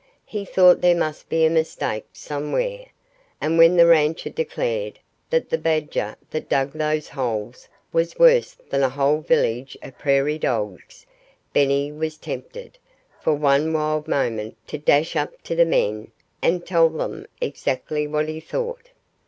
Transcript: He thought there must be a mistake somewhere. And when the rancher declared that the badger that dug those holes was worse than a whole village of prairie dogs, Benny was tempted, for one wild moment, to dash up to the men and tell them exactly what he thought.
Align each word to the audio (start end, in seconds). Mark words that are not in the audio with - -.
He 0.25 0.45
thought 0.45 0.81
there 0.81 0.95
must 0.97 1.29
be 1.29 1.45
a 1.45 1.49
mistake 1.51 2.07
somewhere. 2.11 2.87
And 3.39 3.59
when 3.59 3.77
the 3.77 3.85
rancher 3.85 4.31
declared 4.31 4.97
that 5.29 5.51
the 5.51 5.59
badger 5.59 6.15
that 6.31 6.49
dug 6.49 6.71
those 6.73 7.09
holes 7.09 7.67
was 7.93 8.17
worse 8.17 8.57
than 8.71 8.81
a 8.81 8.89
whole 8.89 9.21
village 9.21 9.77
of 9.83 9.99
prairie 9.99 10.39
dogs, 10.39 11.05
Benny 11.53 11.91
was 11.91 12.17
tempted, 12.17 12.79
for 13.21 13.35
one 13.35 13.71
wild 13.73 14.07
moment, 14.07 14.57
to 14.69 14.79
dash 14.79 15.15
up 15.15 15.39
to 15.43 15.53
the 15.55 15.65
men 15.65 16.11
and 16.41 16.65
tell 16.65 16.89
them 16.89 17.27
exactly 17.39 18.07
what 18.07 18.27
he 18.27 18.39
thought. 18.39 18.89